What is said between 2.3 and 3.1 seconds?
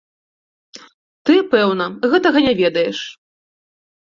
не ведаеш.